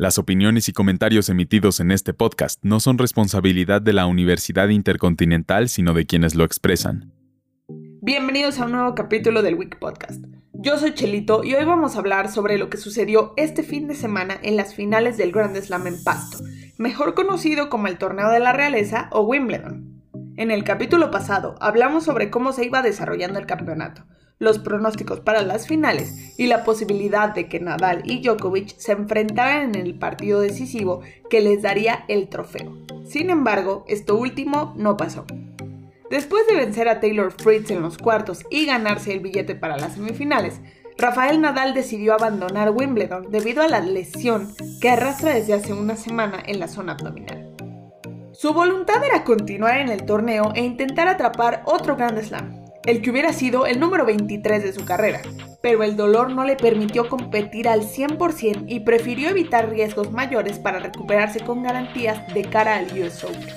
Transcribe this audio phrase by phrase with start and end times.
[0.00, 5.68] Las opiniones y comentarios emitidos en este podcast no son responsabilidad de la Universidad Intercontinental,
[5.68, 7.12] sino de quienes lo expresan.
[8.00, 10.24] Bienvenidos a un nuevo capítulo del Week Podcast.
[10.54, 13.94] Yo soy Chelito y hoy vamos a hablar sobre lo que sucedió este fin de
[13.94, 16.38] semana en las finales del Grand Slam en Pasto,
[16.78, 20.02] mejor conocido como el Torneo de la Realeza o Wimbledon.
[20.38, 24.06] En el capítulo pasado hablamos sobre cómo se iba desarrollando el campeonato,
[24.40, 29.74] los pronósticos para las finales y la posibilidad de que Nadal y Djokovic se enfrentaran
[29.74, 32.78] en el partido decisivo que les daría el trofeo.
[33.04, 35.26] Sin embargo, esto último no pasó.
[36.10, 39.92] Después de vencer a Taylor Fritz en los cuartos y ganarse el billete para las
[39.92, 40.60] semifinales,
[40.96, 46.42] Rafael Nadal decidió abandonar Wimbledon debido a la lesión que arrastra desde hace una semana
[46.46, 47.54] en la zona abdominal.
[48.32, 53.10] Su voluntad era continuar en el torneo e intentar atrapar otro Grand Slam, el que
[53.10, 55.20] hubiera sido el número 23 de su carrera,
[55.60, 60.78] pero el dolor no le permitió competir al 100% y prefirió evitar riesgos mayores para
[60.78, 63.48] recuperarse con garantías de cara al US Open.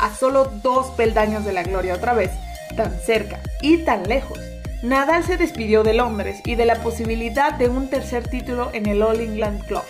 [0.00, 2.30] A solo dos peldaños de la gloria otra vez,
[2.76, 4.38] tan cerca y tan lejos,
[4.82, 9.02] Nadal se despidió de Londres y de la posibilidad de un tercer título en el
[9.02, 9.84] All England Club,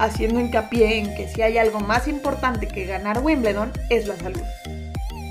[0.00, 4.42] haciendo hincapié en que si hay algo más importante que ganar Wimbledon es la salud.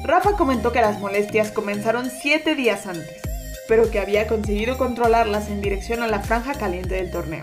[0.06, 3.24] Rafa comentó que las molestias comenzaron siete días antes,
[3.68, 7.42] pero que había conseguido controlarlas en dirección a la franja caliente del torneo.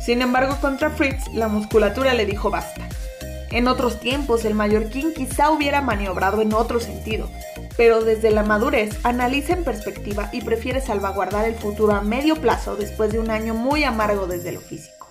[0.00, 2.88] Sin embargo, contra Fritz, la musculatura le dijo basta.
[3.50, 7.28] En otros tiempos, el mallorquín quizá hubiera maniobrado en otro sentido,
[7.76, 12.74] pero desde la madurez analiza en perspectiva y prefiere salvaguardar el futuro a medio plazo
[12.74, 15.08] después de un año muy amargo desde lo físico.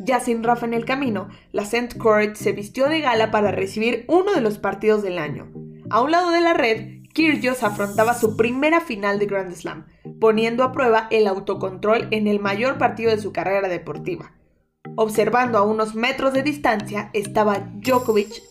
[0.00, 1.96] Ya sin Rafa en el camino, la St.
[1.96, 5.52] Court se vistió de gala para recibir uno de los partidos del año,
[5.90, 9.86] a un lado de la red, Kyrgios afrontaba su primera final de Grand Slam,
[10.20, 14.32] poniendo a prueba el autocontrol en el mayor partido de su carrera deportiva.
[14.96, 18.42] Observando a unos metros de distancia estaba Djokovic,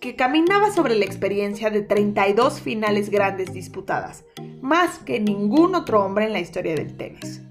[0.00, 4.24] que caminaba sobre la experiencia de 32 finales grandes disputadas,
[4.60, 7.42] más que ningún otro hombre en la historia del tenis.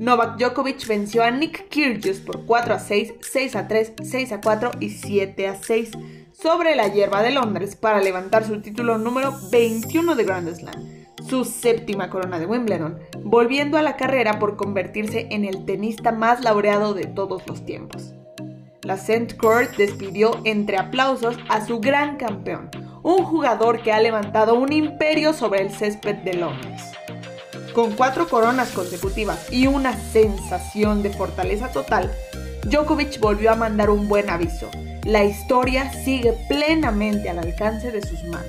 [0.00, 4.40] Novak Djokovic venció a Nick Kyrgios por 4 a 6, 6 a 3, 6 a
[4.40, 5.90] 4 y 7 a 6
[6.40, 11.44] sobre la hierba de Londres para levantar su título número 21 de Grand Slam, su
[11.44, 16.92] séptima corona de Wimbledon, volviendo a la carrera por convertirse en el tenista más laureado
[16.92, 18.14] de todos los tiempos.
[18.82, 19.36] La St.
[19.36, 22.70] Court despidió entre aplausos a su gran campeón,
[23.02, 26.82] un jugador que ha levantado un imperio sobre el césped de Londres.
[27.74, 32.12] Con cuatro coronas consecutivas y una sensación de fortaleza total,
[32.64, 34.70] Djokovic volvió a mandar un buen aviso
[35.04, 38.48] la historia sigue plenamente al alcance de sus manos.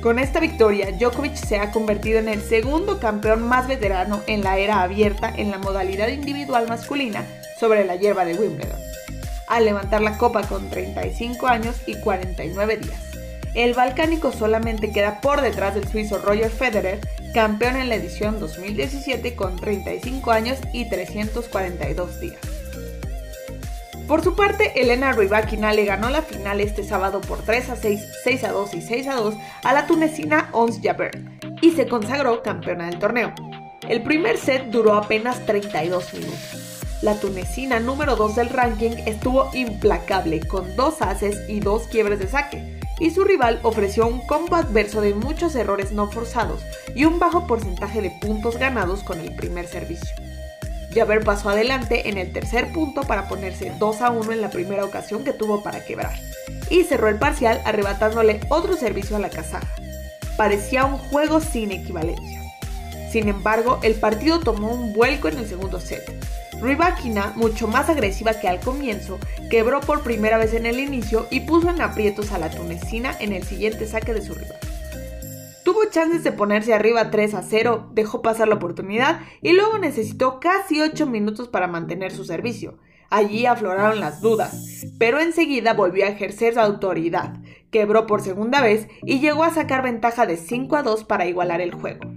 [0.00, 4.58] Con esta victoria, Djokovic se ha convertido en el segundo campeón más veterano en la
[4.58, 7.24] era abierta en la modalidad individual masculina
[7.58, 8.80] sobre la hierba de Wimbledon,
[9.46, 13.00] al levantar la copa con 35 años y 49 días.
[13.54, 17.00] El balcánico solamente queda por detrás del suizo Roger Federer,
[17.32, 22.53] campeón en la edición 2017 con 35 años y 342 días.
[24.08, 28.00] Por su parte, Elena Rybakina le ganó la final este sábado por 3 a 6,
[28.24, 31.12] 6 a 2 y 6 a 2 a la tunecina Ons Jabeur
[31.62, 33.32] y se consagró campeona del torneo.
[33.88, 36.98] El primer set duró apenas 32 minutos.
[37.00, 42.28] La tunecina número 2 del ranking estuvo implacable con dos haces y dos quiebres de
[42.28, 46.60] saque, y su rival ofreció un combo adverso de muchos errores no forzados
[46.94, 50.08] y un bajo porcentaje de puntos ganados con el primer servicio.
[50.94, 54.84] Javer pasó adelante en el tercer punto para ponerse 2 a 1 en la primera
[54.84, 56.14] ocasión que tuvo para quebrar,
[56.70, 59.68] y cerró el parcial arrebatándole otro servicio a la casaja.
[60.36, 62.42] Parecía un juego sin equivalencia.
[63.10, 66.02] Sin embargo, el partido tomó un vuelco en el segundo set.
[66.60, 69.18] Rybakina, mucho más agresiva que al comienzo,
[69.50, 73.32] quebró por primera vez en el inicio y puso en aprietos a la tunecina en
[73.32, 74.58] el siguiente saque de su rival.
[75.64, 80.38] Tuvo chances de ponerse arriba 3 a 0, dejó pasar la oportunidad y luego necesitó
[80.38, 82.78] casi 8 minutos para mantener su servicio.
[83.08, 87.36] Allí afloraron las dudas, pero enseguida volvió a ejercer su autoridad,
[87.70, 91.60] quebró por segunda vez y llegó a sacar ventaja de 5 a 2 para igualar
[91.60, 92.12] el juego.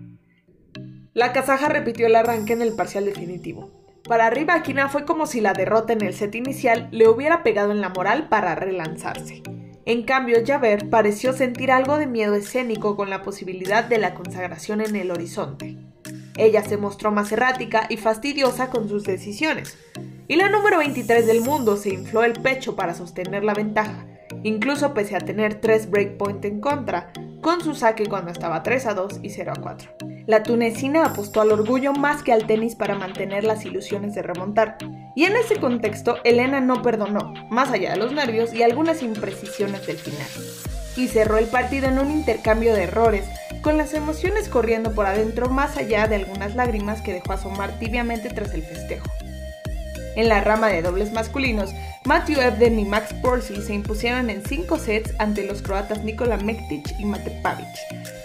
[1.14, 3.72] La kazaja repitió el arranque en el parcial definitivo.
[4.08, 7.82] Para Rybakina fue como si la derrota en el set inicial le hubiera pegado en
[7.82, 9.42] la moral para relanzarse.
[9.88, 14.82] En cambio, Javert pareció sentir algo de miedo escénico con la posibilidad de la consagración
[14.82, 15.78] en el horizonte.
[16.36, 19.78] Ella se mostró más errática y fastidiosa con sus decisiones.
[20.28, 24.06] Y la número 23 del mundo se infló el pecho para sostener la ventaja,
[24.44, 28.94] incluso pese a tener tres breakpoints en contra, con su saque cuando estaba 3 a
[28.94, 30.07] 2 y 0 a 4.
[30.28, 34.78] La tunecina apostó al orgullo más que al tenis para mantener las ilusiones de remontar.
[35.16, 39.88] Y en ese contexto, Elena no perdonó, más allá de los nervios y algunas imprecisiones
[39.88, 40.28] del final.
[40.98, 43.24] Y cerró el partido en un intercambio de errores,
[43.62, 48.30] con las emociones corriendo por adentro más allá de algunas lágrimas que dejó asomar tibiamente
[48.30, 49.08] tras el festejo.
[50.18, 54.80] En la rama de dobles masculinos, Matthew Ebden y Max Porsley se impusieron en cinco
[54.80, 57.68] sets ante los croatas Nikola Mektic y Mate Pavic,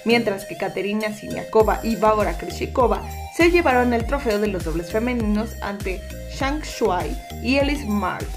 [0.06, 3.06] mientras que Katerina Siniakova y Bárbara Krishikova
[3.36, 6.00] se llevaron el trofeo de los dobles femeninos ante
[6.34, 8.32] Shang Shuai y Elise Martins.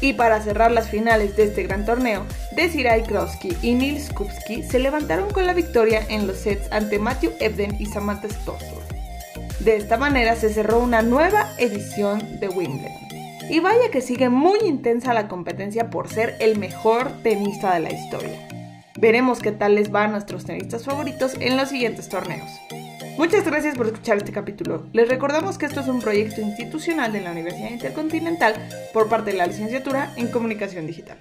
[0.00, 4.80] Y para cerrar las finales de este gran torneo, Desiree Krosky y Nils Kupski se
[4.80, 8.91] levantaron con la victoria en los sets ante Matthew Ebden y Samantha Stosur.
[9.64, 12.90] De esta manera se cerró una nueva edición de Wimbledon.
[13.48, 17.92] Y vaya que sigue muy intensa la competencia por ser el mejor tenista de la
[17.92, 18.48] historia.
[18.98, 22.50] Veremos qué tal les va a nuestros tenistas favoritos en los siguientes torneos.
[23.16, 24.86] Muchas gracias por escuchar este capítulo.
[24.92, 28.54] Les recordamos que esto es un proyecto institucional de la Universidad Intercontinental
[28.92, 31.18] por parte de la licenciatura en Comunicación Digital.